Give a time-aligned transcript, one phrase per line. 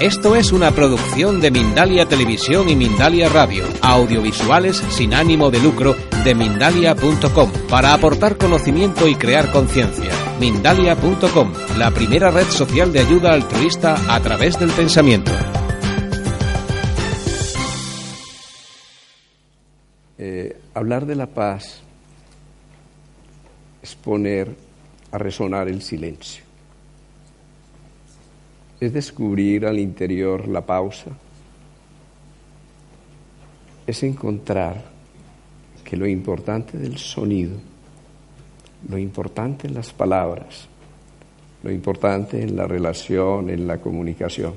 [0.00, 5.94] Esto es una producción de Mindalia Televisión y Mindalia Radio, audiovisuales sin ánimo de lucro
[6.24, 10.10] de mindalia.com, para aportar conocimiento y crear conciencia.
[10.40, 15.30] Mindalia.com, la primera red social de ayuda altruista a través del pensamiento.
[20.18, 21.82] Eh, hablar de la paz
[23.80, 24.54] es poner
[25.12, 26.43] a resonar el silencio
[28.86, 31.10] es descubrir al interior la pausa,
[33.86, 34.82] es encontrar
[35.82, 37.56] que lo importante del sonido,
[38.88, 40.68] lo importante en las palabras,
[41.62, 44.54] lo importante en la relación, en la comunicación,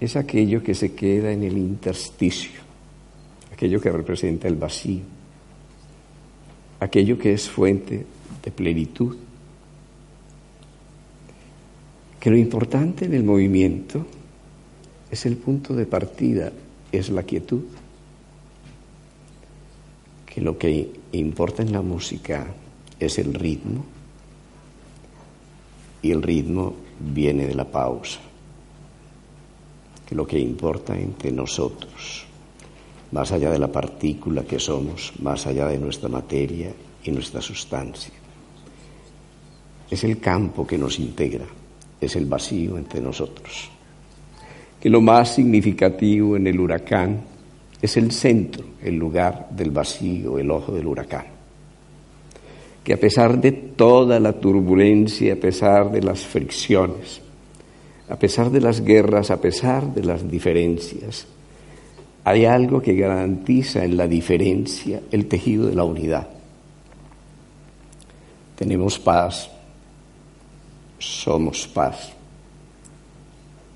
[0.00, 2.60] es aquello que se queda en el intersticio,
[3.52, 5.02] aquello que representa el vacío,
[6.80, 8.04] aquello que es fuente
[8.42, 9.16] de plenitud
[12.22, 14.06] que lo importante en el movimiento
[15.10, 16.52] es el punto de partida,
[16.92, 17.64] es la quietud,
[20.24, 22.46] que lo que importa en la música
[23.00, 23.84] es el ritmo
[26.00, 28.20] y el ritmo viene de la pausa,
[30.06, 32.24] que lo que importa entre nosotros,
[33.10, 38.14] más allá de la partícula que somos, más allá de nuestra materia y nuestra sustancia,
[39.90, 41.46] es el campo que nos integra
[42.06, 43.70] es el vacío entre nosotros.
[44.80, 47.20] Que lo más significativo en el huracán
[47.80, 51.26] es el centro, el lugar del vacío, el ojo del huracán.
[52.82, 57.20] Que a pesar de toda la turbulencia, a pesar de las fricciones,
[58.08, 61.26] a pesar de las guerras, a pesar de las diferencias,
[62.24, 66.28] hay algo que garantiza en la diferencia el tejido de la unidad.
[68.56, 69.50] Tenemos paz,
[71.02, 72.12] somos paz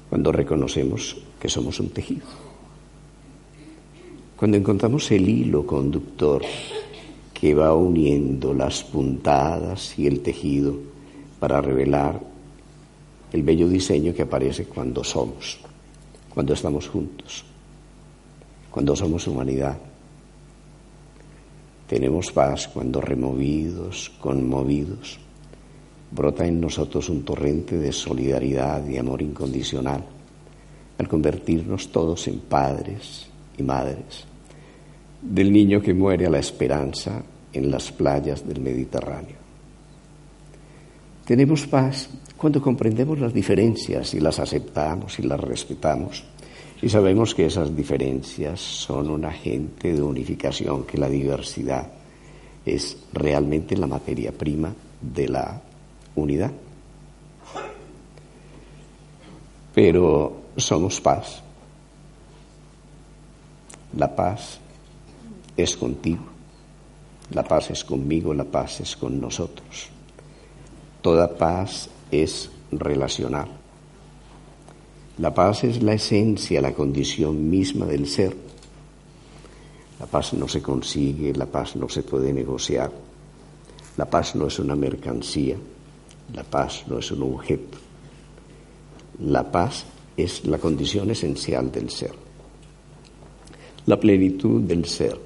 [0.09, 2.27] cuando reconocemos que somos un tejido.
[4.37, 6.43] Cuando encontramos el hilo conductor
[7.35, 10.77] que va uniendo las puntadas y el tejido
[11.41, 12.21] para revelar
[13.33, 15.59] el bello diseño que aparece cuando somos,
[16.33, 17.45] cuando estamos juntos,
[18.71, 19.77] cuando somos humanidad.
[21.89, 25.19] Tenemos paz cuando removidos, conmovidos,
[26.17, 30.03] brota en nosotros un torrente de solidaridad y amor incondicional
[30.99, 34.25] al convertirnos todos en padres y madres
[35.21, 37.23] del niño que muere a la esperanza
[37.53, 39.37] en las playas del Mediterráneo.
[41.25, 46.25] Tenemos paz cuando comprendemos las diferencias y las aceptamos y las respetamos
[46.81, 51.91] y sabemos que esas diferencias son un agente de unificación, que la diversidad
[52.65, 55.63] es realmente la materia prima de la
[56.17, 56.51] unidad.
[59.75, 61.43] Pero somos paz.
[63.97, 64.59] La paz
[65.57, 66.25] es contigo,
[67.31, 69.89] la paz es conmigo, la paz es con nosotros.
[71.01, 73.49] Toda paz es relacional.
[75.19, 78.37] La paz es la esencia, la condición misma del ser.
[79.99, 82.91] La paz no se consigue, la paz no se puede negociar.
[83.97, 85.57] La paz no es una mercancía,
[86.35, 87.79] la paz no es un objeto.
[89.21, 89.85] La paz
[90.17, 92.13] es la condición esencial del ser.
[93.87, 95.19] La plenitud del ser.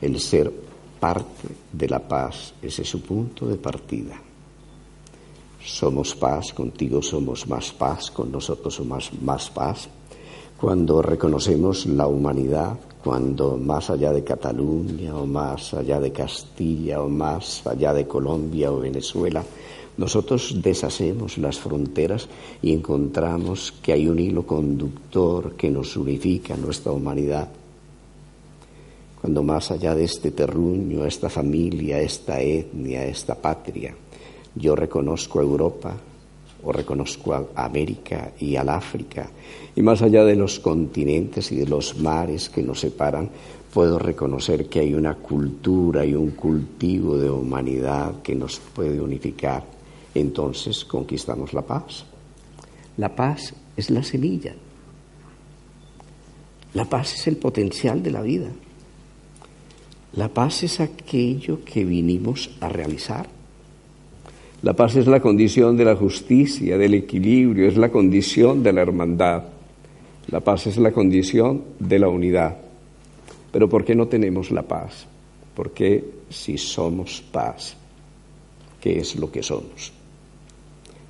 [0.00, 0.52] El ser
[0.98, 4.20] parte de la paz, ese es su punto de partida.
[5.64, 9.88] Somos paz, contigo somos más paz, con nosotros somos más paz.
[10.56, 17.08] Cuando reconocemos la humanidad, cuando más allá de Cataluña o más allá de Castilla o
[17.08, 19.44] más allá de Colombia o Venezuela,
[19.96, 22.26] nosotros deshacemos las fronteras
[22.60, 27.48] y encontramos que hay un hilo conductor que nos unifica nuestra humanidad.
[29.20, 33.94] Cuando más allá de este terruño, esta familia, esta etnia, esta patria,
[34.56, 35.94] yo reconozco a Europa
[36.66, 39.30] o reconozco a América y al África,
[39.74, 43.30] y más allá de los continentes y de los mares que nos separan,
[43.72, 49.76] puedo reconocer que hay una cultura y un cultivo de humanidad que nos puede unificar
[50.20, 52.04] entonces conquistamos la paz.
[52.96, 54.54] La paz es la semilla.
[56.72, 58.48] La paz es el potencial de la vida.
[60.14, 63.28] La paz es aquello que vinimos a realizar.
[64.66, 68.82] La paz es la condición de la justicia, del equilibrio, es la condición de la
[68.82, 69.44] hermandad.
[70.26, 72.56] La paz es la condición de la unidad.
[73.52, 75.06] Pero ¿por qué no tenemos la paz?
[75.54, 77.76] Porque si somos paz,
[78.80, 79.92] ¿qué es lo que somos?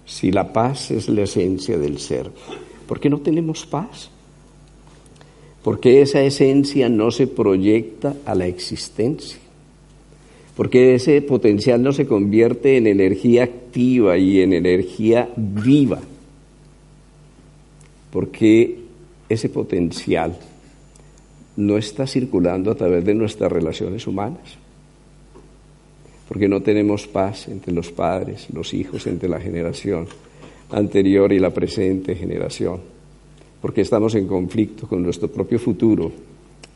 [0.04, 2.30] Si la paz es la esencia del ser,
[2.86, 4.10] ¿por qué no tenemos paz?
[5.62, 9.45] Porque esa esencia no se proyecta a la existencia.
[10.56, 16.00] Porque ese potencial no se convierte en energía activa y en energía viva.
[18.10, 18.78] Porque
[19.28, 20.38] ese potencial
[21.56, 24.58] no está circulando a través de nuestras relaciones humanas
[26.28, 30.06] porque no tenemos paz entre los padres, los hijos, entre la generación
[30.70, 32.80] anterior y la presente generación,
[33.60, 36.10] porque estamos en conflicto con nuestro propio futuro,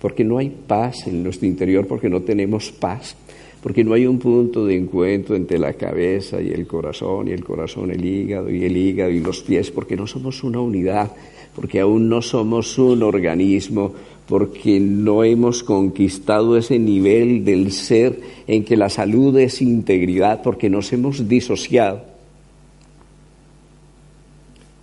[0.00, 3.16] porque no hay paz en nuestro interior, porque no tenemos paz,
[3.62, 7.44] porque no hay un punto de encuentro entre la cabeza y el corazón, y el
[7.44, 11.12] corazón el hígado, y el hígado y los pies, porque no somos una unidad,
[11.54, 13.92] porque aún no somos un organismo,
[14.26, 20.70] porque no hemos conquistado ese nivel del ser en que la salud es integridad, porque
[20.70, 22.02] nos hemos disociado.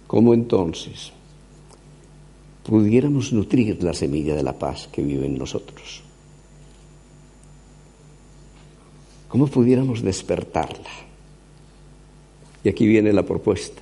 [0.06, 1.12] ¿Cómo entonces
[2.64, 6.07] pudiéramos nutrir la semilla de la paz que vive en nosotros?
[9.28, 10.90] ¿Cómo pudiéramos despertarla?
[12.64, 13.82] Y aquí viene la propuesta.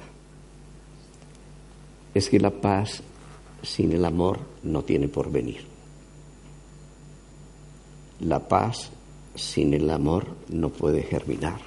[2.14, 3.02] Es que la paz
[3.62, 5.66] sin el amor no tiene porvenir.
[8.22, 8.90] La paz
[9.36, 11.60] sin el amor no puede germinar.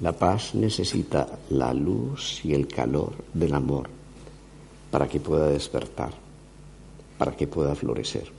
[0.00, 3.88] La paz necesita la luz y el calor del amor
[4.90, 6.12] para que pueda despertar,
[7.18, 8.30] para que pueda florecer,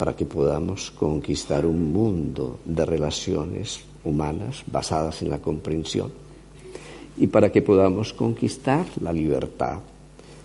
[0.00, 6.10] para que podamos conquistar un mundo de relaciones humanas basadas en la comprensión
[7.18, 9.80] y para que podamos conquistar la libertad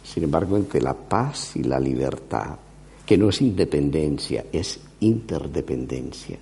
[0.06, 2.58] sin embargo, entre la paz y la libertad,
[3.06, 6.38] que no es independencia, es interdependencia,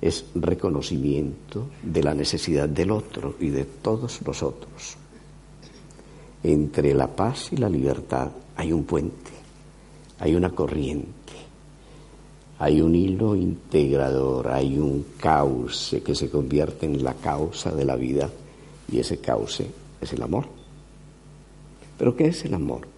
[0.00, 4.96] es reconocimiento de la necesidad del otro y de todos nosotros.
[6.44, 9.32] Entre la paz y la libertad hay un puente,
[10.20, 11.17] hay una corriente,
[12.60, 17.94] hay un hilo integrador, hay un cauce que se convierte en la causa de la
[17.94, 18.28] vida
[18.90, 19.70] y ese cauce
[20.00, 20.46] es el amor.
[21.96, 22.88] ¿Pero qué es el amor?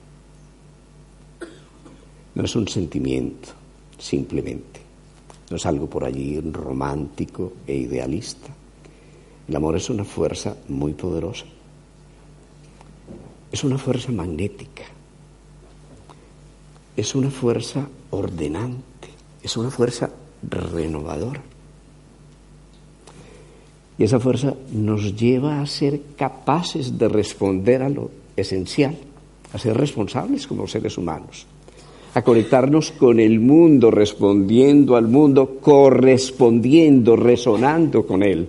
[2.34, 3.50] No es un sentimiento,
[3.98, 4.80] simplemente.
[5.50, 8.48] No es algo por allí romántico e idealista.
[9.46, 11.44] El amor es una fuerza muy poderosa.
[13.52, 14.84] Es una fuerza magnética.
[16.96, 18.89] Es una fuerza ordenante.
[19.42, 20.10] Es una fuerza
[20.42, 21.42] renovadora.
[23.98, 28.96] Y esa fuerza nos lleva a ser capaces de responder a lo esencial,
[29.52, 31.46] a ser responsables como seres humanos
[32.14, 38.48] a conectarnos con el mundo, respondiendo al mundo, correspondiendo, resonando con él.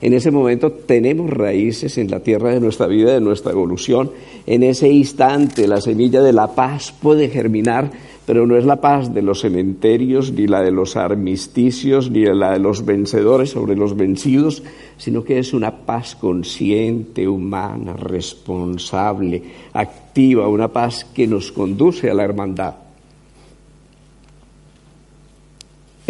[0.00, 4.10] En ese momento tenemos raíces en la tierra de nuestra vida, de nuestra evolución.
[4.46, 7.90] En ese instante la semilla de la paz puede germinar,
[8.26, 12.52] pero no es la paz de los cementerios, ni la de los armisticios, ni la
[12.52, 14.62] de los vencedores sobre los vencidos,
[14.96, 22.14] sino que es una paz consciente, humana, responsable, activa, una paz que nos conduce a
[22.14, 22.74] la hermandad.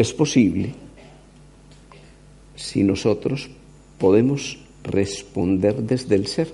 [0.01, 0.73] es posible
[2.57, 3.51] si nosotros
[3.99, 6.51] podemos responder desde el ser.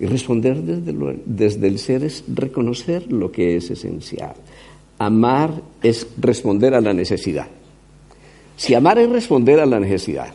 [0.00, 4.34] Y responder desde, desde, el ser es reconocer lo que es esencial.
[4.98, 7.48] Amar es responder a la necesidad.
[8.56, 10.32] Si amar es responder a la necesidad,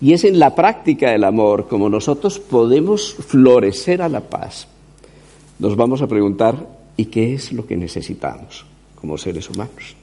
[0.00, 4.66] y es en la práctica del amor como nosotros podemos florecer a la paz,
[5.58, 8.64] nos vamos a preguntar, ¿y qué es lo que necesitamos?
[9.00, 9.96] como seres humanos.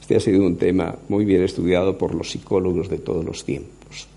[0.00, 4.08] Este ha sido un tema muy bien estudiado por los psicólogos de todos los tiempos.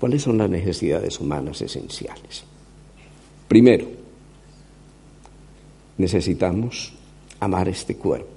[0.00, 2.44] ¿Cuáles son las necesidades humanas esenciales?
[3.48, 3.86] Primero,
[5.98, 6.92] necesitamos
[7.40, 8.28] amar este cuerpo,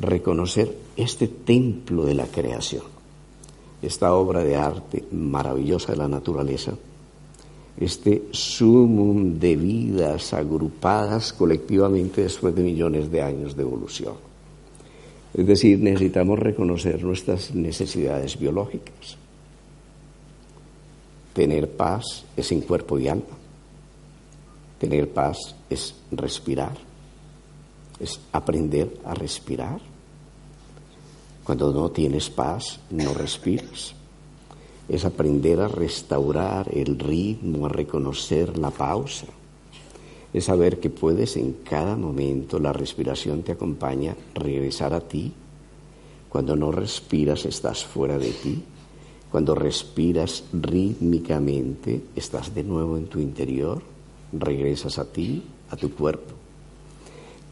[0.00, 2.84] reconocer este templo de la creación,
[3.82, 6.74] esta obra de arte maravillosa de la naturaleza
[7.78, 14.14] este sumum de vidas agrupadas colectivamente después de millones de años de evolución.
[15.34, 19.18] Es decir, necesitamos reconocer nuestras necesidades biológicas.
[21.36, 23.36] Tener paz es en cuerpo y alma.
[24.80, 26.76] Tener paz es respirar,
[28.00, 29.80] es aprender a respirar.
[31.44, 33.94] Cuando no tienes paz, no respiras
[34.88, 39.26] es aprender a restaurar el ritmo, a reconocer la pausa,
[40.32, 45.32] es saber que puedes en cada momento, la respiración te acompaña, regresar a ti.
[46.28, 48.62] Cuando no respiras estás fuera de ti.
[49.36, 53.82] Cuando respiras rítmicamente, estás de nuevo en tu interior,
[54.32, 56.32] regresas a ti, a tu cuerpo.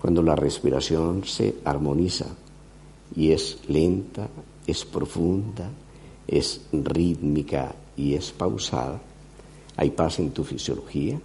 [0.00, 2.24] Cuando la respiración se armoniza
[3.14, 4.30] y es lenta,
[4.66, 5.68] es profunda,
[6.26, 9.02] es rítmica y es pausada,
[9.76, 11.20] hay paz en tu fisiología,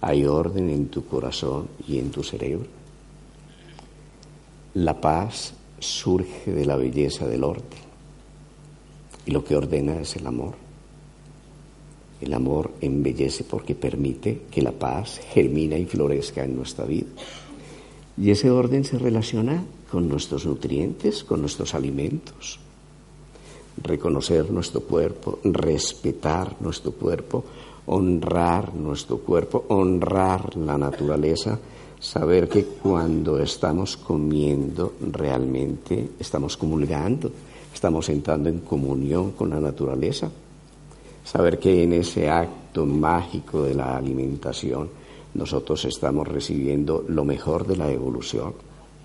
[0.00, 2.66] hay orden en tu corazón y en tu cerebro.
[4.74, 7.89] La paz surge de la belleza del orden.
[9.30, 10.54] Y lo que ordena es el amor.
[12.20, 17.06] El amor embellece porque permite que la paz germina y florezca en nuestra vida.
[18.18, 22.58] Y ese orden se relaciona con nuestros nutrientes, con nuestros alimentos.
[23.80, 27.44] Reconocer nuestro cuerpo, respetar nuestro cuerpo,
[27.86, 31.56] honrar nuestro cuerpo, honrar la naturaleza,
[32.00, 37.30] saber que cuando estamos comiendo realmente estamos comulgando,
[37.80, 40.30] estamos entrando en comunión con la naturaleza,
[41.24, 44.90] saber que en ese acto mágico de la alimentación
[45.32, 48.52] nosotros estamos recibiendo lo mejor de la evolución,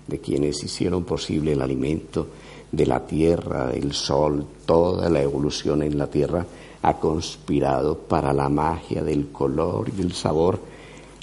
[0.06, 2.26] de quienes hicieron posible el alimento,
[2.70, 6.44] de la tierra, del sol, toda la evolución en la tierra
[6.82, 10.60] ha conspirado para la magia del color y el sabor,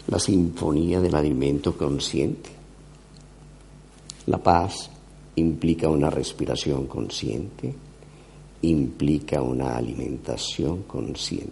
[0.08, 2.50] la sinfonía del alimento consciente.
[4.26, 4.90] La paz
[5.36, 7.74] implica una respiración consciente,
[8.62, 11.52] implica una alimentación consciente,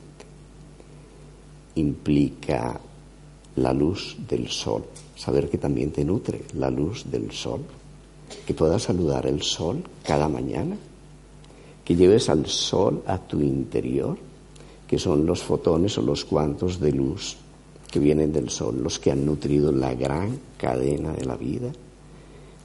[1.76, 2.80] implica
[3.56, 4.86] la luz del sol,
[5.16, 7.62] saber que también te nutre la luz del sol,
[8.46, 10.78] que puedas saludar el sol cada mañana,
[11.84, 14.18] que lleves al sol a tu interior,
[14.88, 17.38] que son los fotones o los cuantos de luz
[17.90, 21.72] que vienen del sol, los que han nutrido la gran cadena de la vida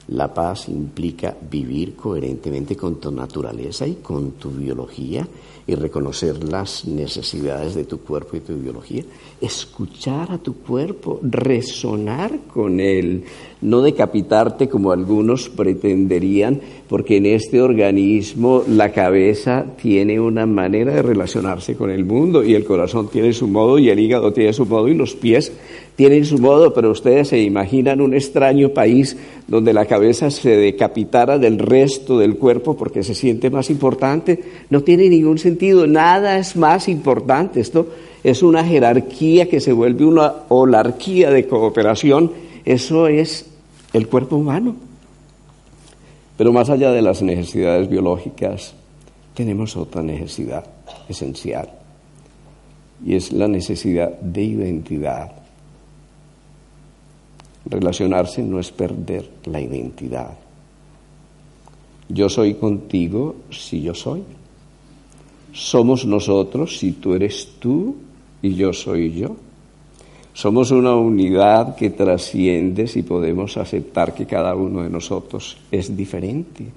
[0.09, 5.27] la paz implica vivir coherentemente con tu naturaleza y con tu biología
[5.67, 9.03] y reconocer las necesidades de tu cuerpo y tu biología.
[9.41, 13.25] Escuchar a tu cuerpo, resonar con él,
[13.61, 21.01] no decapitarte como algunos pretenderían, porque en este organismo la cabeza tiene una manera de
[21.01, 24.65] relacionarse con el mundo y el corazón tiene su modo y el hígado tiene su
[24.65, 25.51] modo y los pies
[25.97, 31.39] tienen su modo, pero ustedes se imaginan un extraño país donde la cabeza se decapitara
[31.39, 34.39] del resto del cuerpo porque se siente más importante.
[34.69, 35.56] No tiene ningún sentido,
[35.87, 37.59] nada es más importante.
[37.59, 37.87] Esto
[38.23, 42.31] es una jerarquía que se vuelve una holarquía de cooperación.
[42.65, 43.49] Eso es
[43.93, 44.75] el cuerpo humano.
[46.37, 48.73] Pero más allá de las necesidades biológicas,
[49.33, 50.65] tenemos otra necesidad
[51.09, 51.69] esencial
[53.05, 55.31] y es la necesidad de identidad
[57.69, 60.37] Relacionarse no es perder la identidad.
[62.07, 64.23] Yo soy contigo si yo soy.
[65.51, 67.95] Somos nosotros si tú eres tú
[68.41, 69.35] y yo soy yo.
[70.33, 76.67] Somos una unidad que trasciende si podemos aceptar que cada uno de nosotros es diferente.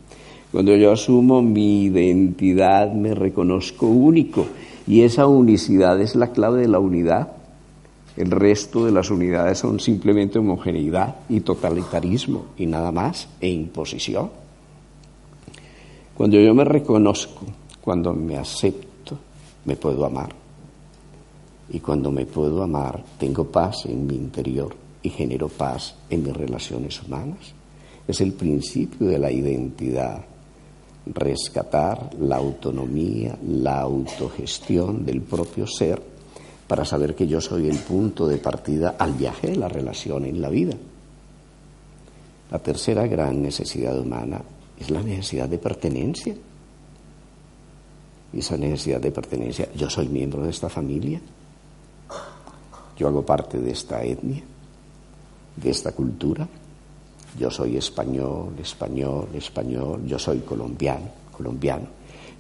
[0.51, 4.47] Cuando yo asumo mi identidad me reconozco único
[4.87, 7.33] y esa unicidad es la clave de la unidad.
[8.17, 14.31] El resto de las unidades son simplemente homogeneidad y totalitarismo y nada más, e imposición.
[16.17, 17.47] Cuando yo me reconozco,
[17.81, 19.19] cuando me acepto,
[19.65, 20.35] me puedo amar.
[21.71, 26.37] Y cuando me puedo amar, tengo paz en mi interior y genero paz en mis
[26.37, 27.55] relaciones humanas.
[28.07, 30.25] Es el principio de la identidad.
[31.07, 36.03] Rescatar la autonomía, la autogestión del propio ser
[36.67, 40.41] para saber que yo soy el punto de partida al viaje de la relación en
[40.41, 40.77] la vida.
[42.51, 44.43] La tercera gran necesidad humana
[44.79, 46.35] es la necesidad de pertenencia.
[48.33, 51.21] Esa necesidad de pertenencia, yo soy miembro de esta familia,
[52.97, 54.43] yo hago parte de esta etnia,
[55.57, 56.47] de esta cultura,
[57.39, 61.87] yo soy español, español, español, yo soy colombiano, colombiano,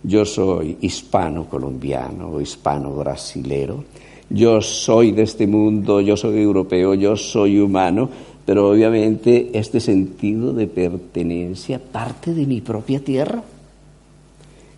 [0.03, 3.85] yo soy hispano colombiano o hispano brasilero,
[4.29, 8.09] yo soy de este mundo, yo soy europeo, yo soy humano,
[8.47, 13.43] pero obviamente este sentido de pertenencia parte de mi propia tierra.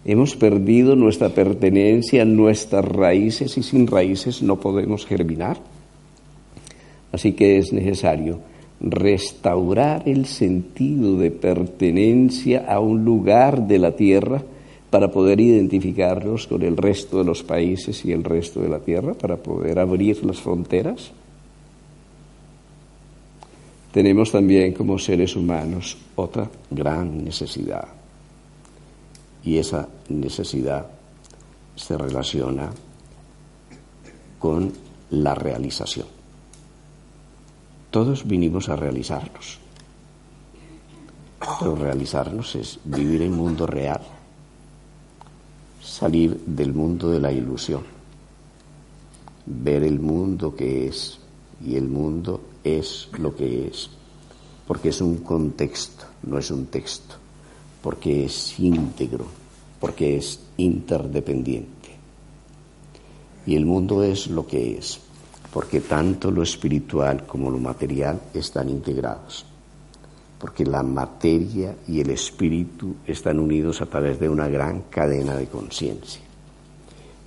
[0.04, 5.58] Hemos perdido nuestra pertenencia, nuestras raíces y sin raíces no podemos germinar.
[7.12, 8.40] Así que es necesario
[8.80, 14.42] restaurar el sentido de pertenencia a un lugar de la tierra
[14.90, 19.14] para poder identificarlos con el resto de los países y el resto de la tierra,
[19.14, 21.12] para poder abrir las fronteras.
[23.92, 27.88] Tenemos también como seres humanos otra gran necesidad,
[29.44, 30.86] y esa necesidad
[31.74, 32.70] se relaciona
[34.38, 34.72] con
[35.10, 36.06] la realización.
[37.90, 39.58] Todos vinimos a realizarnos,
[41.58, 44.00] pero realizarnos es vivir el mundo real,
[45.82, 47.82] salir del mundo de la ilusión,
[49.46, 51.18] ver el mundo que es,
[51.64, 53.90] y el mundo es lo que es,
[54.66, 57.16] porque es un contexto, no es un texto,
[57.82, 59.26] porque es íntegro,
[59.80, 61.90] porque es interdependiente.
[63.44, 65.00] Y el mundo es lo que es,
[65.52, 69.44] porque tanto lo espiritual como lo material están integrados,
[70.38, 75.46] porque la materia y el espíritu están unidos a través de una gran cadena de
[75.46, 76.22] conciencia.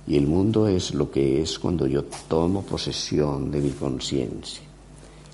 [0.08, 4.62] Y el mundo es lo que es cuando yo tomo posesión de mi conciencia,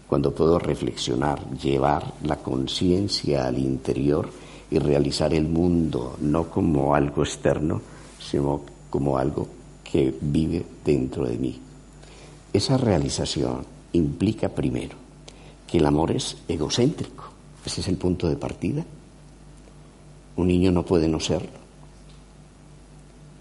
[0.08, 4.28] cuando puedo reflexionar, llevar la conciencia al interior
[4.72, 7.82] y realizar el mundo no como algo externo,
[8.18, 9.46] sino como algo
[9.84, 11.60] que vive dentro de mí.
[12.54, 14.96] Esa realización implica primero
[15.66, 17.24] que el amor es egocéntrico.
[17.66, 18.82] Ese es el punto de partida.
[20.36, 21.60] Un niño no puede no serlo.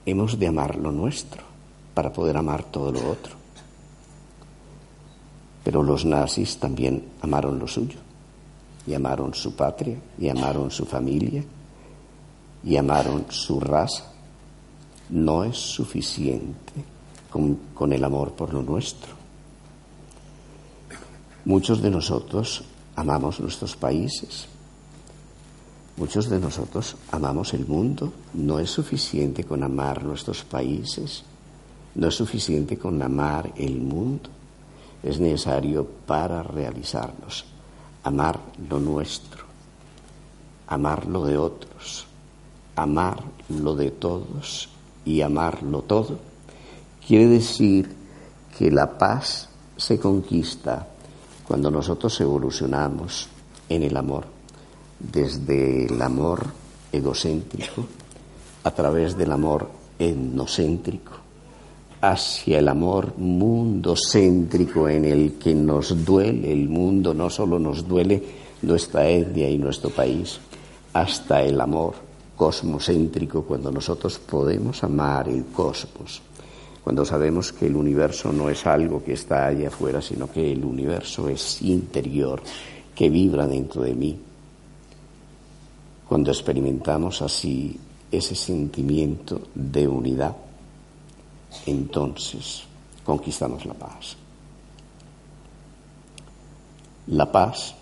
[0.05, 1.43] Hemos de amar lo nuestro
[1.93, 3.35] para poder amar todo lo otro.
[5.63, 7.99] Pero los nazis también amaron lo suyo,
[8.87, 11.43] y amaron su patria, y amaron su familia,
[12.63, 14.11] y amaron su raza.
[15.09, 16.73] No es suficiente
[17.29, 19.13] con, con el amor por lo nuestro.
[21.45, 22.63] Muchos de nosotros
[22.95, 24.47] amamos nuestros países,
[25.97, 28.11] Muchos de nosotros amamos el mundo.
[28.33, 31.23] No es suficiente con amar nuestros países.
[31.93, 34.29] No es suficiente con amar el mundo.
[35.03, 37.45] Es necesario para realizarnos.
[38.03, 38.39] Amar
[38.69, 39.45] lo nuestro.
[40.67, 42.07] Amar lo de otros.
[42.75, 44.69] Amar lo de todos
[45.05, 46.17] y amarlo todo.
[47.05, 47.93] Quiere decir
[48.57, 50.87] que la paz se conquista
[51.47, 53.27] cuando nosotros evolucionamos
[53.67, 54.25] en el amor
[55.01, 56.45] desde el amor
[56.91, 57.85] egocéntrico,
[58.63, 61.13] a través del amor etnocéntrico,
[62.01, 68.21] hacia el amor mundocéntrico en el que nos duele el mundo, no solo nos duele
[68.63, 70.39] nuestra etnia y nuestro país,
[70.93, 71.93] hasta el amor
[72.35, 76.21] cosmocéntrico cuando nosotros podemos amar el cosmos,
[76.83, 80.65] cuando sabemos que el universo no es algo que está allá afuera, sino que el
[80.65, 82.41] universo es interior,
[82.95, 84.19] que vibra dentro de mí,
[86.09, 87.79] cuando experimentamos así
[88.11, 90.35] ese sentimiento de unidad,
[91.65, 92.63] entonces
[93.05, 94.15] conquistamos la paz.
[97.07, 97.75] La paz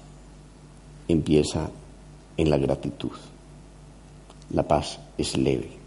[1.08, 1.70] empieza
[2.38, 3.12] en la gratitud.
[4.52, 5.78] La paz es leve.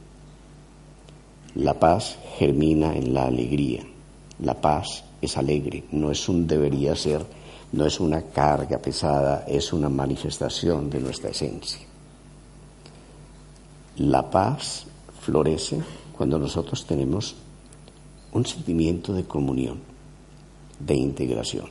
[1.54, 3.82] La paz germina en la alegría.
[4.40, 7.24] La paz es alegre, no es un debería ser,
[7.72, 11.80] no es una carga pesada, es una manifestación de nuestra esencia.
[13.98, 14.86] La paz
[15.20, 15.80] florece
[16.16, 17.36] cuando nosotros tenemos
[18.32, 19.78] un sentimiento de comunión,
[20.78, 21.66] de integración.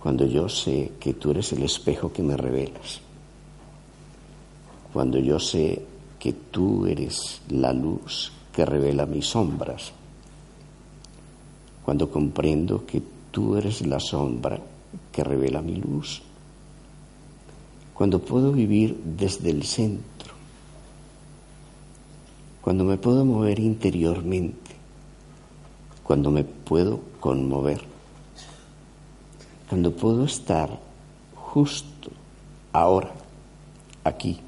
[0.00, 3.00] Cuando yo sé que tú eres el espejo que me revelas.
[4.92, 5.82] Cuando yo sé
[6.18, 9.92] que tú eres la luz que revela mis sombras.
[11.84, 14.58] Cuando comprendo que tú eres la sombra
[15.10, 16.22] que revela mi luz
[18.02, 20.21] cuando puedo vivir desde el centro,
[22.72, 24.70] cuando me puedo mover interiormente,
[26.02, 27.82] cuando me puedo conmover,
[29.68, 30.80] cuando puedo estar
[31.34, 32.10] justo
[32.72, 33.12] ahora,
[34.04, 34.40] aquí,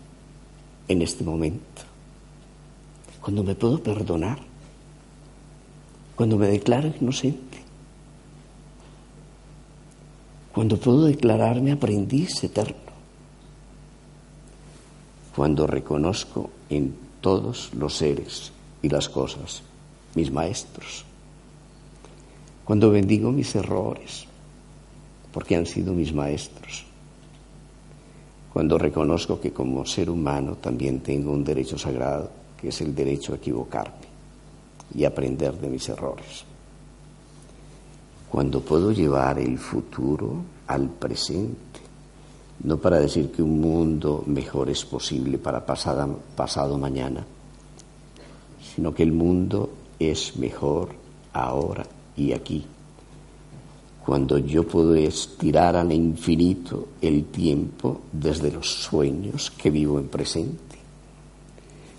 [0.88, 1.82] en este momento,
[3.20, 4.38] cuando me puedo perdonar,
[6.16, 7.58] cuando me declaro inocente,
[10.54, 12.84] cuando puedo declararme aprendiz eterno
[15.36, 19.62] cuando reconozco en todos los seres y las cosas
[20.14, 21.06] mis maestros,
[22.66, 24.26] cuando bendigo mis errores,
[25.32, 26.84] porque han sido mis maestros,
[28.52, 33.32] cuando reconozco que como ser humano también tengo un derecho sagrado, que es el derecho
[33.32, 34.06] a equivocarme
[34.94, 36.44] y aprender de mis errores,
[38.30, 41.80] cuando puedo llevar el futuro al presente,
[42.62, 47.24] no para decir que un mundo mejor es posible para pasado mañana,
[48.74, 50.90] sino que el mundo es mejor
[51.32, 51.84] ahora
[52.16, 52.64] y aquí.
[54.04, 60.76] Cuando yo puedo estirar al infinito el tiempo desde los sueños que vivo en presente.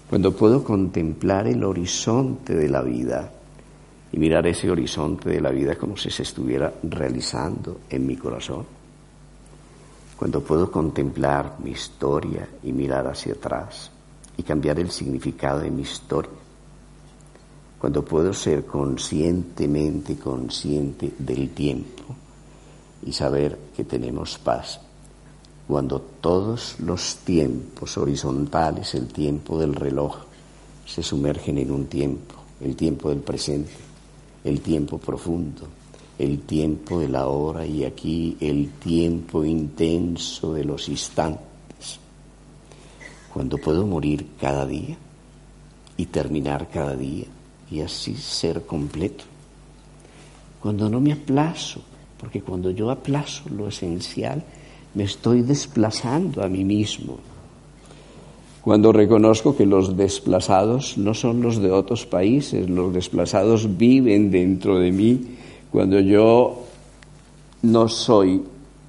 [0.08, 3.32] Cuando puedo contemplar el horizonte de la vida
[4.12, 8.75] y mirar ese horizonte de la vida como si se estuviera realizando en mi corazón.
[10.18, 13.92] Cuando puedo contemplar mi historia y mirar hacia atrás
[14.38, 16.32] y cambiar el significado de mi historia.
[17.80, 22.04] Cuando puedo ser conscientemente consciente del tiempo
[23.06, 24.80] y saber que tenemos paz.
[25.68, 30.18] Cuando todos los tiempos horizontales, el tiempo del reloj,
[30.86, 33.74] se sumergen en un tiempo, el tiempo del presente,
[34.44, 35.68] el tiempo profundo,
[36.18, 42.00] el tiempo de la hora y aquí el tiempo intenso de los instantes.
[43.34, 44.98] Cuando puedo morir cada día
[45.98, 47.26] y terminar cada día
[47.70, 49.26] y así ser completo.
[50.62, 51.82] Cuando no me aplazo
[52.20, 54.44] porque cuando yo aplazo lo esencial,
[54.94, 57.20] me estoy desplazando a mí mismo.
[58.62, 64.80] Cuando reconozco que los desplazados no son los de otros países, los desplazados viven dentro
[64.80, 65.22] de mí,
[65.76, 66.56] cuando yo
[67.64, 68.42] no soy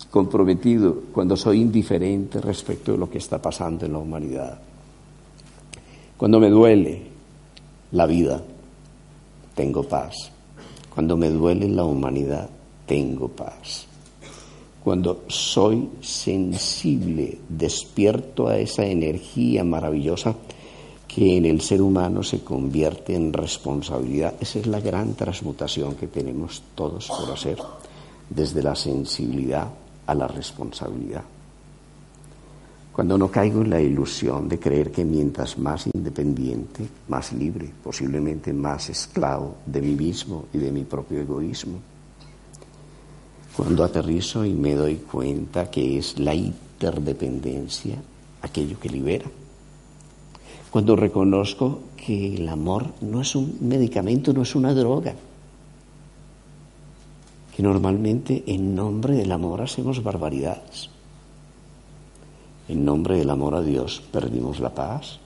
[0.08, 4.56] comprometido, cuando soy indiferente respecto de lo que está pasando en la humanidad.
[6.16, 7.02] Cuando me duele
[7.90, 8.40] la vida,
[9.56, 10.30] tengo paz.
[10.94, 12.48] Cuando me duele la humanidad,
[12.86, 13.88] tengo paz.
[14.84, 20.36] Cuando soy sensible, despierto a esa energía maravillosa
[21.16, 24.34] que en el ser humano se convierte en responsabilidad.
[24.38, 27.56] Esa es la gran transmutación que tenemos todos por hacer,
[28.28, 29.66] desde la sensibilidad
[30.06, 31.22] a la responsabilidad.
[32.92, 38.52] Cuando no caigo en la ilusión de creer que mientras más independiente, más libre, posiblemente
[38.52, 41.78] más esclavo de mí mismo y de mi propio egoísmo,
[43.56, 47.96] cuando aterrizo y me doy cuenta que es la interdependencia
[48.42, 49.30] aquello que libera.
[50.76, 55.14] Cuando reconozco que el amor no es un medicamento, no es una droga.
[57.56, 60.90] Que normalmente en nombre del amor hacemos barbaridades.
[62.68, 65.18] En nombre del amor a Dios perdimos la paz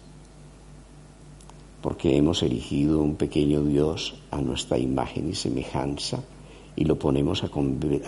[1.83, 6.21] porque hemos erigido un pequeño Dios a nuestra imagen y semejanza
[6.77, 7.49] y lo ponemos a,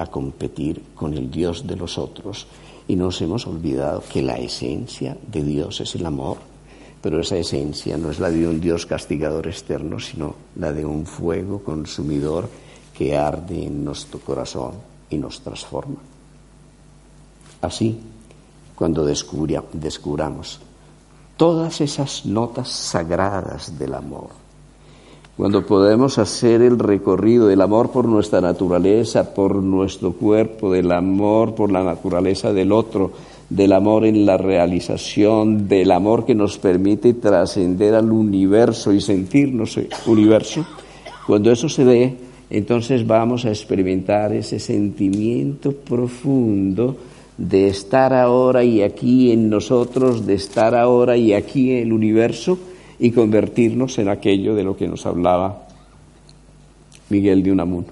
[0.06, 2.46] competir con el Dios de los otros
[2.86, 6.51] y nos hemos olvidado que la esencia de Dios es el amor,
[7.02, 11.04] pero esa esencia no es la de un Dios castigador externo, sino la de un
[11.04, 12.48] fuego consumidor
[12.96, 14.72] que arde en nuestro corazón
[15.10, 15.96] y nos transforma.
[17.60, 17.98] Así,
[18.76, 20.60] cuando descubramos
[21.36, 24.28] todas esas notas sagradas del amor,
[25.36, 31.54] cuando podemos hacer el recorrido del amor por nuestra naturaleza, por nuestro cuerpo, del amor
[31.54, 33.12] por la naturaleza del otro,
[33.54, 39.78] del amor en la realización, del amor que nos permite trascender al universo y sentirnos
[40.06, 40.64] universo,
[41.26, 42.16] cuando eso se dé,
[42.48, 46.96] entonces vamos a experimentar ese sentimiento profundo
[47.36, 52.58] de estar ahora y aquí en nosotros, de estar ahora y aquí en el universo,
[52.98, 55.66] y convertirnos en aquello de lo que nos hablaba
[57.10, 57.88] Miguel de Unamuno.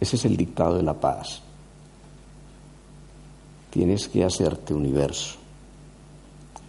[0.00, 1.42] Ese es el dictado de la paz.
[3.70, 5.36] Tienes que hacerte universo,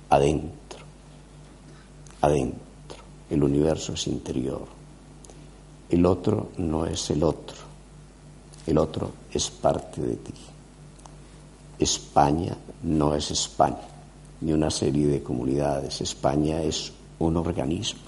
[0.09, 0.79] adentro,
[2.21, 2.61] adentro.
[3.29, 4.65] El universo es interior.
[5.89, 7.57] El otro no es el otro.
[8.67, 10.33] El otro es parte de ti.
[11.79, 13.91] España no es España
[14.41, 16.01] ni una serie de comunidades.
[16.01, 18.01] España es un organismo.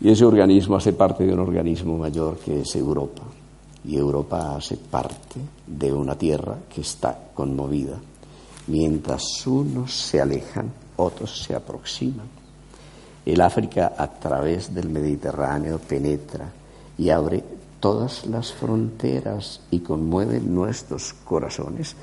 [0.00, 3.22] Y ese organismo hace parte de un organismo mayor que es Europa.
[3.86, 7.98] Y Europa hace parte de una tierra que está conmovida.
[8.66, 12.26] Mientras unos se alejan, otros se aproximan.
[13.24, 16.52] El África a través del Mediterráneo penetra
[16.98, 17.42] y abre
[17.80, 21.94] todas las fronteras y conmueve nuestros corazones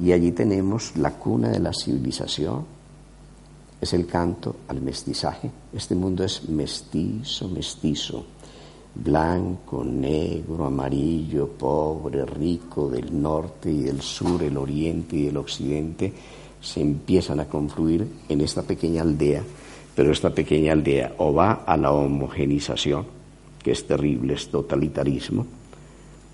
[0.00, 2.64] y allí tenemos la cuna de la civilización,
[3.80, 5.50] es el canto al mestizaje.
[5.72, 8.24] Este mundo es mestizo, mestizo,
[8.94, 16.12] blanco, negro, amarillo, pobre, rico, del norte y del sur, el oriente y el occidente,
[16.60, 19.42] se empiezan a confluir en esta pequeña aldea,
[19.94, 23.06] pero esta pequeña aldea o va a la homogenización,
[23.62, 25.46] que es terrible, es totalitarismo,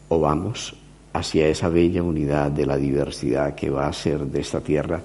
[0.09, 0.75] o vamos
[1.13, 5.01] hacia esa bella unidad de la diversidad que va a ser de esta tierra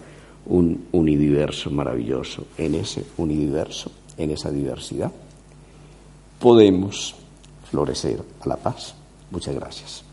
[0.47, 2.47] un universo maravilloso.
[2.57, 5.11] En ese universo, en esa diversidad,
[6.39, 7.15] podemos
[7.71, 8.93] florecer a la paz.
[9.31, 10.11] Muchas gracias.